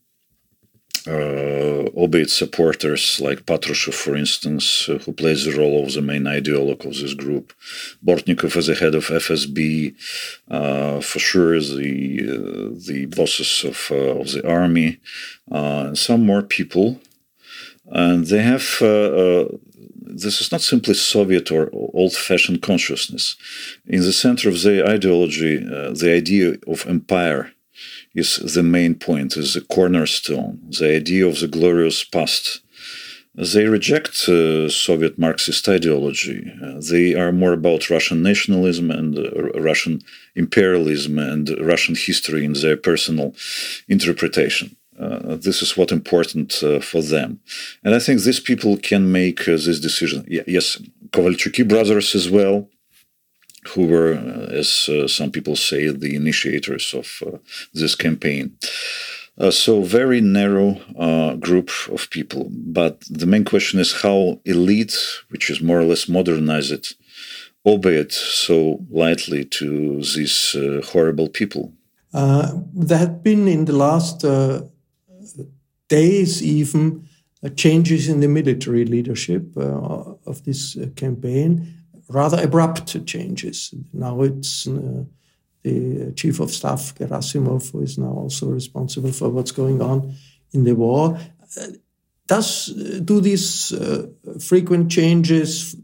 [1.07, 6.85] uh, supporters like Patrushev, for instance, uh, who plays the role of the main ideologue
[6.85, 7.53] of this group.
[8.05, 9.95] Bortnikov as the head of FSB,
[10.49, 14.99] uh, for sure the uh, the bosses of uh, of the army,
[15.51, 16.99] uh, and some more people,
[17.85, 18.65] and they have.
[20.23, 23.37] this is not simply Soviet or old-fashioned consciousness.
[23.87, 25.53] In the center of their ideology,
[26.01, 27.53] the idea of empire
[28.13, 32.61] is the main point, is the cornerstone, the idea of the glorious past.
[33.33, 36.51] They reject uh, Soviet Marxist ideology.
[36.61, 40.01] Uh, they are more about Russian nationalism and uh, Russian
[40.35, 43.33] imperialism and Russian history in their personal
[43.87, 44.75] interpretation.
[45.01, 47.39] uh, this is what important uh, for them.
[47.83, 50.25] And I think these people can make uh, this decision.
[50.27, 52.67] yes, Kovalchuki brothers as well,
[53.69, 57.41] who were, uh, as uh, some people say, the initiators of
[57.73, 58.57] this campaign.
[59.49, 60.69] so very narrow
[61.39, 62.49] group of people.
[62.51, 64.97] But the main question is how elite,
[65.29, 66.95] which is more or less modernized,
[67.65, 70.55] obey it so lightly to these
[70.91, 71.73] horrible people.
[72.13, 74.61] Uh, there have been in the last uh,
[75.87, 77.07] days even
[77.43, 81.80] uh, changes in the military leadership uh, of this uh, campaign,
[82.11, 83.73] rather abrupt changes.
[83.93, 84.65] Now it's
[85.63, 90.15] the chief of staff Gerasimov, who is now also responsible for what's going on
[90.53, 91.17] in the war.
[92.27, 92.67] does
[93.03, 93.73] do these
[94.39, 95.75] frequent changes?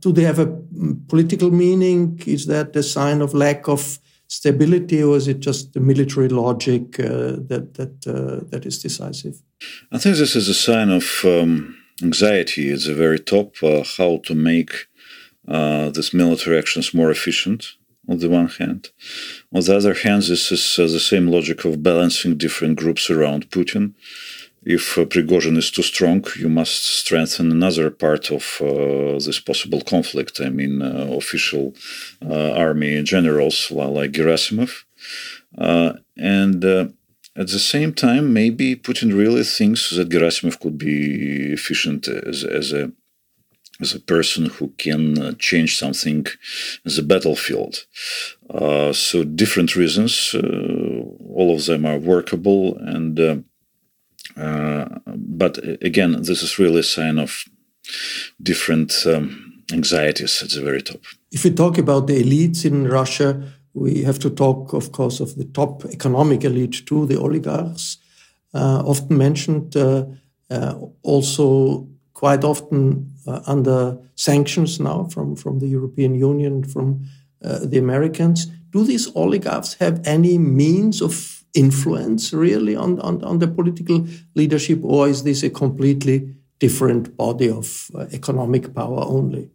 [0.00, 2.20] do they have a mm, political meaning?
[2.26, 3.98] Is that a sign of lack of
[4.28, 9.42] stability, or is it just the military logic uh, that that uh, that is decisive?
[9.92, 13.62] I think this is a sign of um, anxiety at the very top.
[13.62, 14.86] Uh, how to make
[15.50, 17.62] uh, these military is more efficient?
[18.08, 18.90] On the one hand,
[19.54, 23.50] on the other hand, this is uh, the same logic of balancing different groups around
[23.50, 23.94] Putin
[24.62, 29.80] if uh, Prigozhin is too strong, you must strengthen another part of uh, this possible
[29.80, 30.40] conflict.
[30.40, 31.74] I mean, uh, official
[32.24, 34.84] uh, army generals like Gerasimov.
[36.16, 36.64] And
[37.36, 42.72] at the same time, maybe Putin really thinks that Gerasimov could be efficient as, as
[42.72, 42.92] a
[43.80, 46.26] as a person who can change something
[46.84, 47.86] as a battlefield.
[48.92, 53.44] so different reasons, all of them are workable and
[54.36, 57.44] uh, but again, this is really a sign of
[58.42, 61.00] different um, anxieties at the very top.
[61.32, 63.42] If we talk about the elites in Russia,
[63.74, 67.98] we have to talk, of course, of the top economic elite too, the oligarchs,
[68.54, 70.06] uh, often mentioned, uh,
[70.50, 77.04] uh, also quite often uh, under sanctions now from, from the European Union, from
[77.44, 78.46] uh, the Americans.
[78.70, 84.80] Do these oligarchs have any means of influence really on, on, on the political leadership,
[84.82, 89.50] or is this a completely different body of uh, economic power only?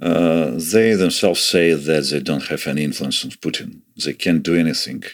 [0.00, 3.80] Uh, they themselves say that they don't have any influence on Putin.
[4.04, 5.04] They can't do anything.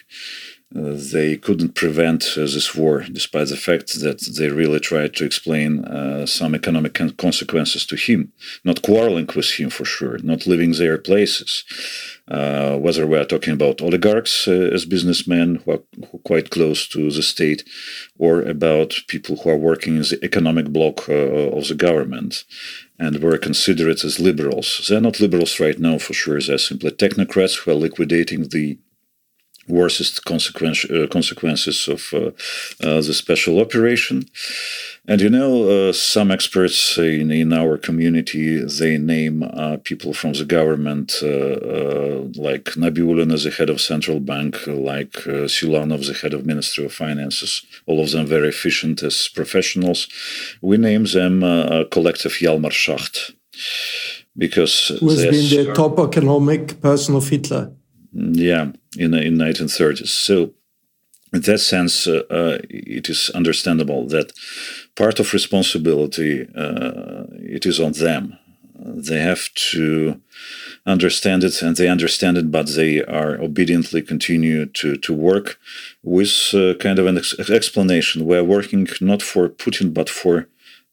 [0.75, 5.25] Uh, they couldn't prevent uh, this war, despite the fact that they really tried to
[5.25, 8.31] explain uh, some economic consequences to him,
[8.63, 11.63] not quarreling with him for sure, not leaving their places.
[12.27, 16.51] Uh, whether we are talking about oligarchs uh, as businessmen who are, who are, quite
[16.51, 17.63] close to the state,
[18.19, 22.43] or about people who are working in the economic bloc of the government
[22.99, 24.85] and were considered as liberals.
[24.87, 28.77] They're not liberals right now for sure, they're simply technocrats who are liquidating the
[29.69, 32.31] worst consequence, uh, consequences of uh,
[32.83, 34.25] uh, the special operation.
[35.07, 40.33] And you know, uh, some experts in, in our community they name uh, people from
[40.33, 46.13] the government, uh, like Nabiullina as the head of central bank, like uh, Siluanov, the
[46.13, 47.65] head of Ministry of Finances.
[47.85, 50.07] All of them very efficient as professionals.
[50.61, 53.33] We name them a collective Hjalmar Schacht
[54.37, 57.71] because who has been the top economic person of Hitler.
[58.11, 60.07] Yeah, in in 1930s.
[60.07, 60.51] So,
[61.33, 64.33] in that sense, uh, uh, it is understandable that
[64.95, 68.37] part of responsibility uh, it is on them.
[68.81, 70.21] They have to
[70.85, 75.59] understand it, and they understand it, but they are obediently continue to to work
[76.01, 78.25] with uh, kind of an ex explanation.
[78.25, 80.47] We are working not for Putin, but for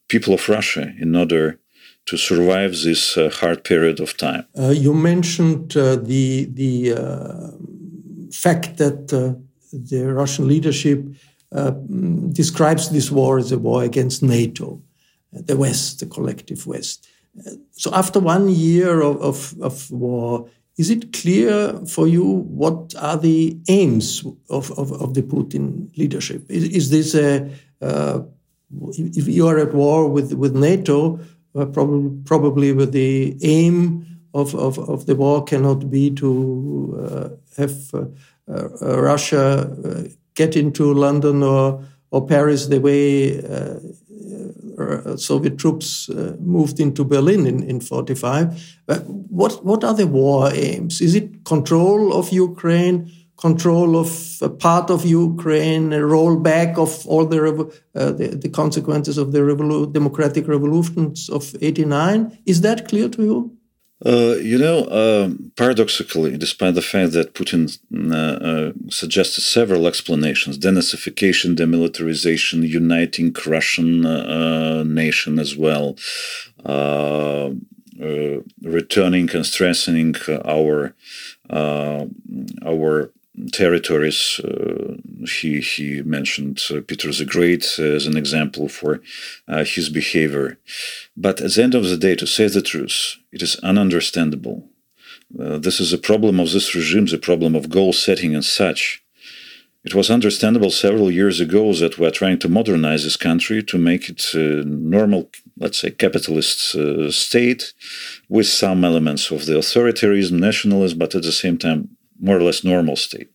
[0.08, 1.58] people of Russia in order
[2.06, 4.46] to survive this uh, hard period of time.
[4.58, 7.50] Uh, you mentioned uh, the the uh,
[8.32, 9.34] fact that uh,
[9.72, 11.04] the Russian leadership
[11.52, 11.72] uh,
[12.32, 14.80] describes this war as a war against NATO,
[15.32, 17.08] the West, the collective West.
[17.72, 23.18] So after one year of, of, of war, is it clear for you what are
[23.18, 26.50] the aims of, of, of the Putin leadership?
[26.50, 27.50] Is, is this a
[28.90, 31.20] if you are at war with, with NATO,
[31.64, 37.94] probably probably with the aim of, of, of the war cannot be to uh, have
[37.94, 38.04] uh,
[38.48, 40.02] uh Russia uh,
[40.34, 43.80] get into London or or Paris the way uh,
[45.16, 48.78] Soviet troops moved into Berlin in, in 45.
[48.84, 51.00] But what what are the war aims?
[51.00, 53.10] Is it control of Ukraine?
[53.36, 57.38] Control of a part of Ukraine, a rollback of all the,
[57.94, 62.38] uh, the, the, consequences of the revolu democratic revolutions of 89.
[62.46, 63.56] Is that clear to you?
[64.04, 67.78] Uh, you know, uh, paradoxically, despite the fact that Putin
[68.12, 75.96] uh, uh suggested several explanations denazification, demilitarization, uniting Russian uh, nation as well,
[76.66, 77.50] uh,
[78.62, 80.14] returning and strengthening
[80.44, 80.94] our
[81.48, 83.12] our
[83.52, 84.40] territories.
[84.42, 84.96] Uh,
[85.40, 89.00] he he mentioned uh, Peter the Great as an example for
[89.48, 90.58] uh, his behavior,
[91.16, 94.64] but at the end of the day, to say the truth, it is ununderstandable.
[95.38, 99.02] Uh, this is a problem of this regime, the problem of goal setting and such.
[99.84, 103.78] It was understandable several years ago that we are trying to modernize this country to
[103.78, 107.72] make it a normal, let's say, capitalist uh, state
[108.28, 112.64] with some elements of the authoritarianism, nationalism, but at the same time more or less
[112.64, 113.30] normal state.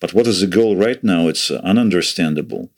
[0.00, 1.28] But what is the goal right now?
[1.28, 2.68] It's uh, ununderstandable.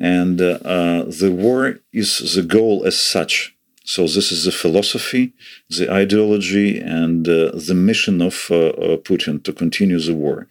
[0.00, 3.54] And uh, uh, the war is the goal as such.
[3.84, 5.32] So this is the philosophy,
[5.68, 10.46] the ideology, and uh, the mission of uh, uh, Putin to continue the war.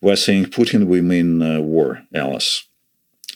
[0.00, 2.64] We're saying Putin, we mean war, Alice.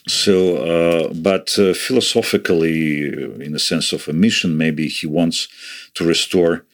[0.05, 3.07] So, but philosophically,
[3.43, 5.49] in the sense of a mission, maybe he wants
[5.95, 6.65] to restore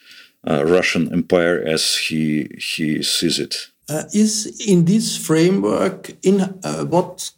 [0.45, 3.69] Russian empire as he he sees it.
[3.89, 7.31] Uh, is in this framework, in uh, what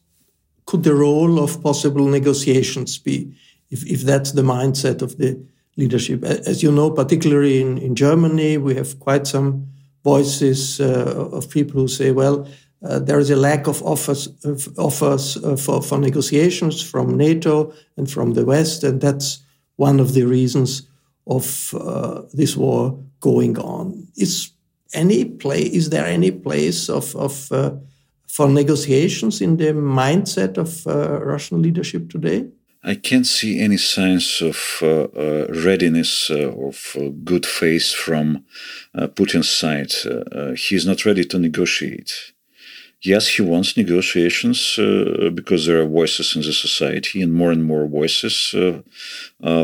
[0.66, 3.36] could the role of possible negotiations be,
[3.72, 5.43] if, if that's the mindset of the
[5.76, 6.24] leadership?
[6.24, 9.68] As you know, particularly in, in Germany, we have quite some
[10.04, 12.48] voices uh, of people who say, well,
[12.84, 17.74] uh, there is a lack of offers, of offers uh, for, for negotiations from NATO
[17.98, 19.39] and from the West, and that's
[19.78, 20.84] one of the reasons
[21.26, 24.08] of uh, this war going on.
[24.16, 24.52] Is
[24.93, 25.73] any place?
[25.73, 27.71] Is there any place of, of uh,
[28.27, 32.47] for negotiations in the mindset of uh, Russian leadership today?
[32.88, 38.45] I can't see any signs of uh, uh, readiness uh, of uh, good faith from
[38.95, 39.91] Putin's side.
[40.05, 42.13] Uh, he's not ready to negotiate.
[43.01, 44.75] Yes, he wants negotiations
[45.33, 48.55] because there are voices in the society and more and more voices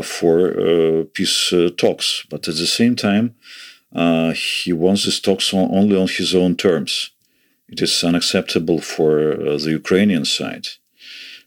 [0.02, 2.24] for peace talks.
[2.28, 3.34] But at the same time,
[3.94, 7.10] uh, he wants these talks on, only on his own terms.
[7.68, 10.66] It is unacceptable for uh, the Ukrainian side.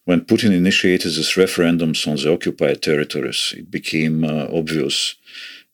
[0.05, 5.15] When Putin initiated these referendums on the occupied territories, it became uh, obvious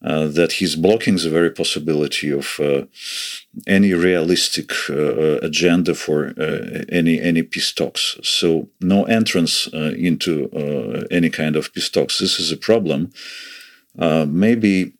[0.03, 2.85] uh, that he's blocking the very possibility of uh,
[3.67, 6.33] any realistic uh, agenda for
[6.89, 8.17] any any peace talks.
[8.23, 9.67] So no entrance
[10.07, 10.49] into
[11.11, 12.17] any kind of peace talks.
[12.17, 13.11] This is a problem.
[13.95, 14.93] maybe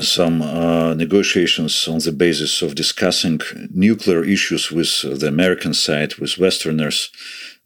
[0.00, 3.40] some uh, negotiations on the basis of discussing
[3.70, 7.10] nuclear issues with the American side, with Westerners.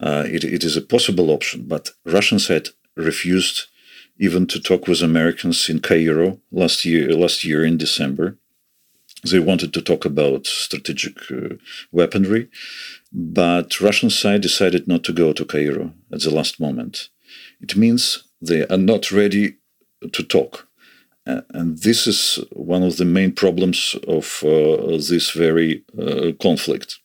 [0.01, 3.67] Uh, it, it is a possible option, but Russian side refused
[4.19, 7.13] even to talk with Americans in Cairo last year.
[7.13, 8.37] Last year in December,
[9.25, 11.55] they wanted to talk about strategic uh,
[11.93, 12.49] weaponry,
[13.13, 17.09] but Russian side decided not to go to Cairo at the last moment.
[17.61, 19.57] It means they are not ready
[20.13, 20.68] to talk uh,
[21.29, 26.99] and this is one of the main problems of uh, this very uh, conflict,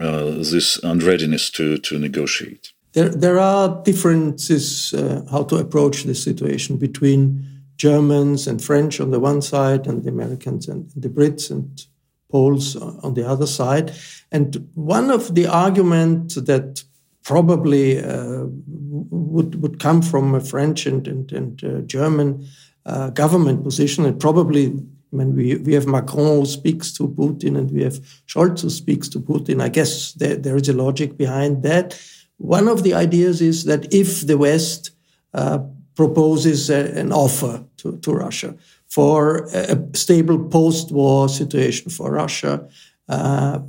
[0.00, 2.72] uh, this unreadiness to, to negotiate.
[2.92, 7.44] There, there are differences uh, how to approach this situation between
[7.76, 11.86] Germans and French on the one side, and the Americans and the Brits and
[12.30, 13.94] Poles on the other side.
[14.32, 16.84] And one of the arguments that
[17.22, 22.46] probably uh, would would come from a French and and, and German
[22.88, 24.04] uh, government position.
[24.04, 24.66] And probably
[25.10, 29.08] when we, we have Macron who speaks to Putin and we have Scholz who speaks
[29.10, 32.00] to Putin, I guess there, there is a logic behind that.
[32.38, 34.90] One of the ideas is that if the West
[35.34, 35.58] uh,
[35.94, 42.68] proposes a, an offer to, to Russia for a stable post-war situation for Russia,
[43.08, 43.60] uh,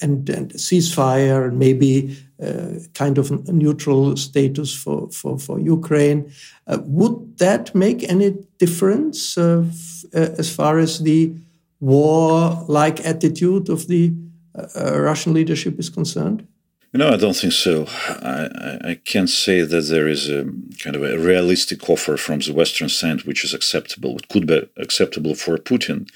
[0.00, 2.16] and, and ceasefire and maybe
[2.94, 6.32] kind of neutral status for, for, for Ukraine.
[6.66, 9.64] Uh, would that make any difference uh,
[10.12, 11.32] as far as the
[11.80, 14.12] war like attitude of the
[14.54, 16.46] uh, Russian leadership is concerned?
[16.92, 17.86] No, I don't think so.
[17.88, 20.44] I, I can't say that there is a
[20.82, 24.16] kind of a realistic offer from the Western side which is acceptable.
[24.16, 26.08] It could be acceptable for Putin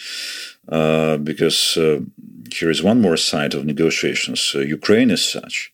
[0.68, 2.01] uh, because uh,
[2.53, 4.53] here is one more side of negotiations.
[4.53, 5.74] Uh, Ukraine is such.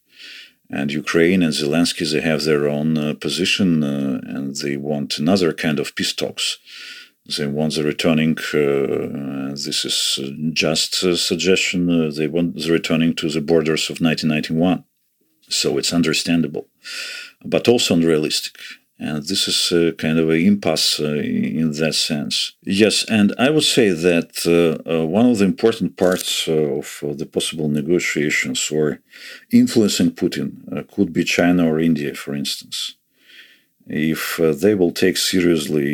[0.70, 5.52] And Ukraine and Zelensky, they have their own uh, position uh, and they want another
[5.52, 6.58] kind of peace talks.
[7.36, 10.18] They want the returning, this is
[10.52, 14.84] just a suggestion, they want the returning to the borders of 1991.
[15.48, 16.66] So it's understandable,
[17.44, 18.56] but also unrealistic.
[19.03, 22.53] And this is uh, kind of an impasse uh, in that sense.
[22.64, 27.18] Yes, and I would say that uh, uh one of the important parts uh, of
[27.18, 29.01] the possible negotiations or
[29.51, 30.51] influencing Putin
[30.94, 32.96] could be China or India, for instance.
[33.86, 35.90] If they will take seriously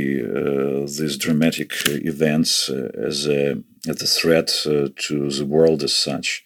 [0.99, 1.71] these dramatic
[2.13, 4.49] events as a, as a threat
[5.07, 6.45] to the world as such,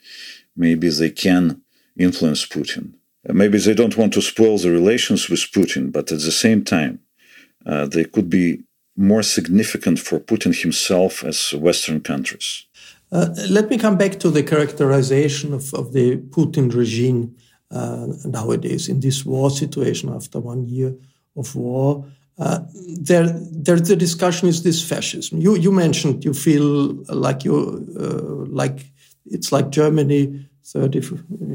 [0.55, 1.63] maybe they can
[1.97, 3.00] influence Putin
[3.35, 7.01] maybe they don't want to spoil the relations with Putin, but at the same time,
[7.67, 8.63] uh, they could be
[8.97, 12.67] more significant for Putin himself as Western countries.
[13.13, 17.35] Uh, let me come back to the characterization of, of the Putin regime
[17.71, 20.95] uh, nowadays in this war situation after one year
[21.37, 22.05] of war.
[22.39, 22.61] Uh,
[22.99, 25.41] there, there, the discussion is this fascism.
[25.41, 28.87] You, you mentioned you feel like you, uh, like
[29.27, 30.99] it's like Germany 30,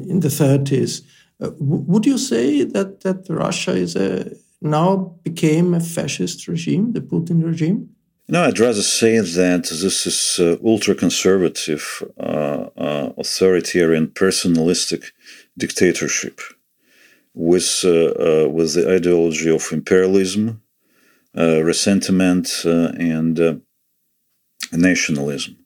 [0.09, 1.01] in the 30s.
[1.41, 4.31] Uh, would you say that that Russia is a
[4.61, 7.89] now became a fascist regime, the Putin regime?
[8.27, 15.11] No, I'd rather say that this is uh, ultra conservative, uh, uh, authoritarian, personalistic
[15.55, 16.41] dictatorship
[17.35, 20.61] with, uh, uh, with the ideology of imperialism,
[21.35, 23.61] resentment, and
[24.71, 25.64] nationalism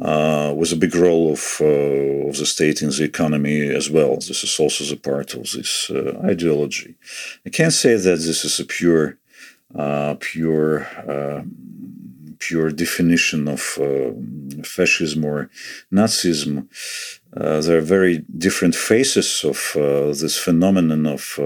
[0.00, 4.14] uh, was a big role of, uh, of the state in the economy as well.
[4.14, 6.94] This is also the part of this uh, ideology.
[7.44, 9.18] I can't say that this is a pure,
[9.74, 15.50] uh, pure, um, pure definition of uh, fascism or
[15.92, 16.66] Nazism.
[17.36, 19.72] Uh, there are very different faces of
[20.18, 21.38] this phenomenon of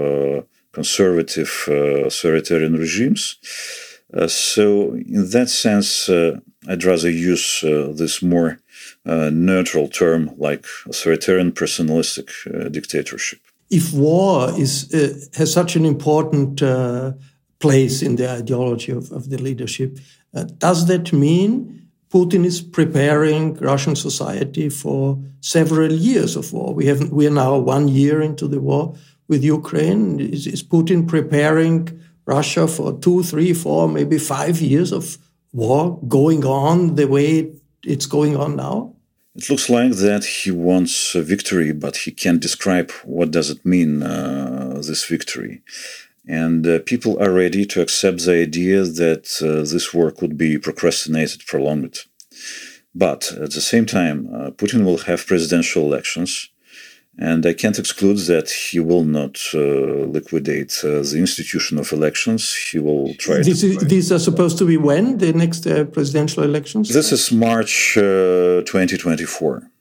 [0.71, 3.37] conservative authoritarian regimes.
[4.27, 6.09] so, in that sense,
[6.67, 8.59] I'd rather use uh, this more
[9.05, 13.39] uh, neutral term like authoritarian personalistic uh, dictatorship.
[13.69, 17.13] If war is uh, has such an important uh,
[17.59, 19.99] place in the ideology of, of the leadership,
[20.33, 26.73] uh, does that mean Putin is preparing Russian society for several years of war?
[26.73, 28.95] We have we are now one year into the war
[29.27, 30.19] with Ukraine.
[30.19, 35.17] Is, is Putin preparing Russia for two, three, four, maybe five years of
[35.55, 37.49] war going on the way
[37.83, 38.93] it's going on now?
[39.35, 43.65] It looks like that he wants a victory, but he can't describe what does it
[43.65, 45.61] mean, uh, this victory.
[46.27, 50.57] And uh, people are ready to accept the idea that uh, this war could be
[50.57, 51.99] procrastinated, prolonged.
[52.93, 56.49] But at the same time, uh, Putin will have presidential elections,
[57.17, 62.53] and I can't exclude that he will not uh, liquidate uh, the institution of elections.
[62.71, 63.37] He will try.
[63.37, 66.93] This is, these are supposed to be when the next uh, presidential elections?
[66.93, 69.71] This is March uh, 2024.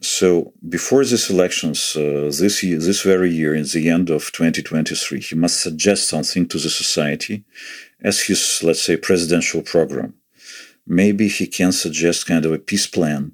[0.00, 5.20] So before these elections, uh, this year, this very year, in the end of 2023,
[5.20, 7.44] he must suggest something to the society
[8.00, 10.14] as his, let's say, presidential program.
[10.86, 13.32] Maybe he can suggest kind of a peace plan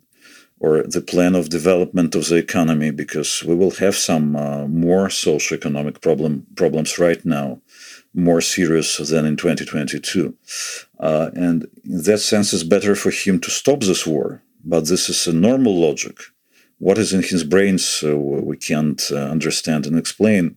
[0.60, 5.10] or the plan of development of the economy because we will have some uh, more
[5.10, 7.60] socio-economic problem problems right now
[8.14, 10.34] more serious than in 2022
[11.00, 15.08] uh, and in that sense it's better for him to stop this war but this
[15.08, 16.18] is a normal logic.
[16.78, 20.56] What is in his brain so we can't uh, understand and explain.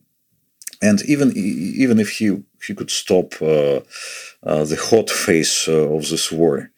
[0.81, 3.81] And even even if he he could stop uh,
[4.65, 6.71] the hot phase uh, of this war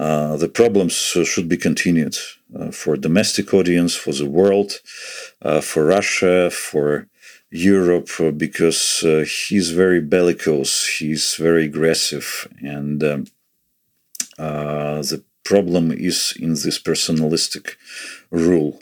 [0.00, 2.16] uh, the problems should be continued
[2.58, 4.80] uh, for domestic audience, for the world,
[5.42, 7.06] uh, for Russia, for
[7.50, 13.26] Europe, uh, because uh, he's very bellicose, he's very aggressive, and um,
[14.38, 17.74] uh, the problem is in this personalistic
[18.30, 18.80] rule.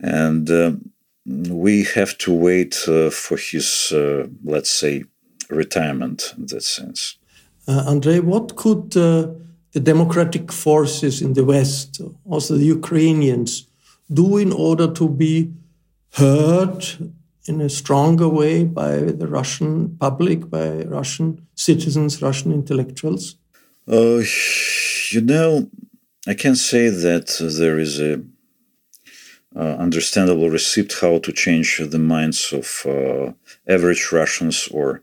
[0.00, 0.92] And um,
[1.26, 3.92] we have to wait for his,
[4.44, 5.04] let's say,
[5.50, 7.16] retirement in that sense.
[7.66, 13.66] Andrei, what could the democratic forces in the West, also the Ukrainians,
[14.12, 15.52] do in order to be
[16.12, 16.84] heard
[17.46, 23.36] in a stronger way by the Russian public, by Russian citizens, Russian intellectuals?
[23.86, 24.22] Uh,
[25.10, 25.68] you know,
[26.26, 27.26] I can say that
[27.58, 28.22] there is a
[29.56, 33.32] uh, understandable receipt how to change the minds of uh,
[33.68, 35.00] average Russians or uh,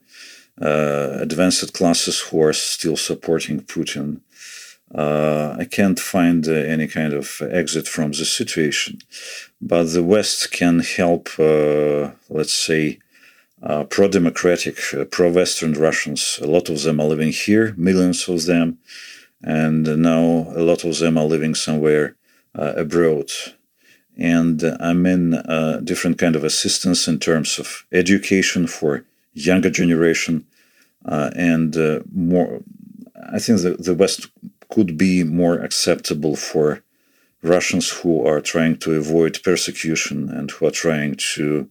[0.58, 4.22] advanced classes who are still supporting Putin
[4.93, 8.99] uh, I can't find uh, any kind of exit from the situation.
[9.62, 12.99] But the West can help, uh, let's say,
[13.64, 16.39] uh, pro democratic, uh, pro Western Russians.
[16.41, 18.80] A lot of them are living here, millions of them,
[19.41, 22.16] and now a lot of them are living somewhere
[22.56, 23.32] uh, abroad.
[24.18, 25.41] And I mean,
[25.84, 30.46] different kind of assistance in terms of education for younger generation,
[31.06, 32.62] uh, and uh, more.
[33.34, 34.28] I think the, the West
[34.70, 36.84] could be more acceptable for
[37.44, 41.70] Russians who are trying to avoid persecution and who are trying to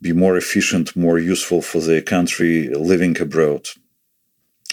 [0.00, 3.68] be more efficient, more useful for their country living abroad.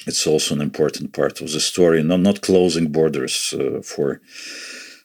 [0.08, 4.22] It's also an important part of the story, not, not closing borders uh, for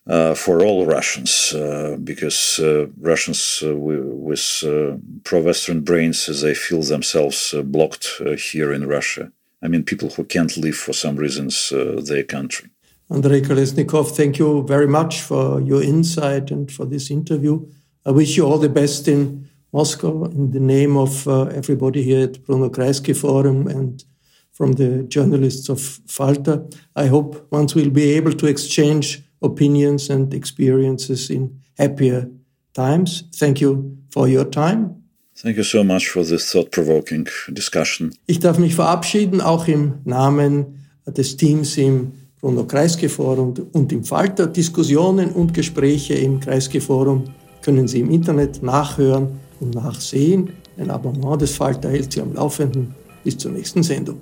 [0.06, 6.82] uh, for all Russians, uh, because uh, Russians uh, with uh, pro-Western brains, they feel
[6.82, 9.32] themselves blocked here in Russia.
[9.62, 12.68] I mean, people who can't leave for some reasons their country.
[13.10, 17.66] Andrei Kolesnikov, thank you very much for your insight and for this interview.
[18.04, 22.24] I wish you all the best in Moscow in the name of uh, everybody here
[22.24, 24.04] at Bruno Kreisky Forum and
[24.52, 26.64] from the journalists of Falter.
[26.94, 32.28] I hope once we'll be able to exchange opinions and experiences in happier
[32.72, 33.24] times.
[33.38, 35.04] Thank you for your time.
[35.36, 38.12] Thank you so much for this thought-provoking discussion.
[38.26, 44.04] Ich darf mich verabschieden, auch im Namen des Teams im Bruno Kreisky Forum und im
[44.04, 44.46] Falter.
[44.46, 47.24] Diskussionen und Gespräche im Kreisky Forum
[47.62, 50.50] können Sie im Internet nachhören und nachsehen.
[50.76, 52.94] Ein Abonnement des Falter hält Sie am Laufenden.
[53.24, 54.18] Bis zur nächsten Sendung.